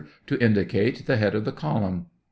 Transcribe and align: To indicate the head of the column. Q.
To 0.25 0.43
indicate 0.43 1.05
the 1.05 1.17
head 1.17 1.35
of 1.35 1.45
the 1.45 1.51
column. 1.51 1.99
Q. 1.99 2.05